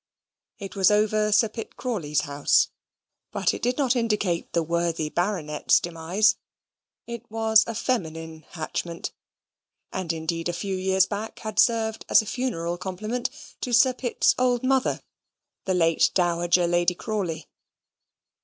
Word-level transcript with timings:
It 0.57 0.75
was 0.75 0.89
over 0.89 1.31
Sir 1.31 1.47
Pitt 1.47 1.77
Crawley's 1.77 2.21
house; 2.21 2.69
but 3.31 3.53
it 3.53 3.61
did 3.61 3.77
not 3.77 3.95
indicate 3.95 4.51
the 4.51 4.63
worthy 4.63 5.09
baronet's 5.09 5.79
demise. 5.79 6.37
It 7.05 7.29
was 7.29 7.63
a 7.67 7.75
feminine 7.75 8.41
hatchment, 8.49 9.11
and 9.93 10.11
indeed 10.11 10.49
a 10.49 10.53
few 10.53 10.75
years 10.75 11.05
back 11.05 11.37
had 11.41 11.59
served 11.59 12.03
as 12.09 12.19
a 12.19 12.25
funeral 12.25 12.79
compliment 12.79 13.29
to 13.61 13.71
Sir 13.73 13.93
Pitt's 13.93 14.33
old 14.39 14.63
mother, 14.63 15.03
the 15.65 15.75
late 15.75 16.09
dowager 16.15 16.65
Lady 16.65 16.95
Crawley. 16.95 17.47